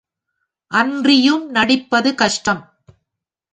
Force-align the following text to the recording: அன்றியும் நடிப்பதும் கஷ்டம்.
அன்றியும் 0.71 1.45
நடிப்பதும் 1.51 2.15
கஷ்டம். 2.15 2.63